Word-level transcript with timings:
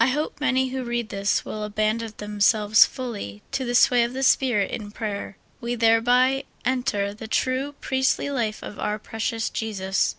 FOOD. 0.01 0.09
hope 0.13 0.41
many 0.41 0.69
who 0.69 0.83
read 0.83 1.09
this 1.09 1.45
will 1.45 1.63
abandon 1.63 2.11
themselves 2.17 2.87
fully 2.87 3.43
to 3.51 3.63
the 3.63 3.75
sway 3.75 4.03
of 4.03 4.13
the 4.13 4.23
Spirit 4.23 4.71
in 4.71 4.89
prayer; 4.89 5.37
we 5.59 5.75
thereby 5.75 6.43
en 6.65 6.81
ter 6.81 7.13
the 7.13 7.27
true 7.27 7.75
priestly 7.81 8.31
life 8.31 8.63
of 8.63 8.79
our 8.79 8.97
precious 8.97 9.47
Jesus. 9.51 10.09